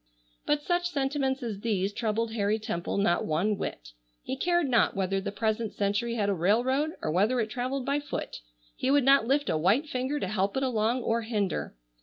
'"But 0.47 0.63
such 0.63 0.89
sentiments 0.89 1.43
as 1.43 1.59
these 1.59 1.93
troubled 1.93 2.33
Harry 2.33 2.57
Temple 2.57 2.97
not 2.97 3.23
one 3.23 3.55
whit. 3.55 3.89
He 4.23 4.35
cared 4.35 4.67
not 4.67 4.95
whether 4.95 5.21
the 5.21 5.31
present 5.31 5.73
century 5.73 6.15
had 6.15 6.27
a 6.27 6.33
railroad 6.33 6.93
or 7.03 7.11
whether 7.11 7.39
it 7.39 7.51
travelled 7.51 7.85
by 7.85 7.99
foot. 7.99 8.37
He 8.75 8.89
would 8.89 9.03
not 9.05 9.27
lift 9.27 9.47
a 9.47 9.59
white 9.59 9.87
finger 9.87 10.19
to 10.19 10.27
help 10.27 10.57
it 10.57 10.63
along 10.63 11.03
or 11.03 11.21
hinder. 11.21 11.75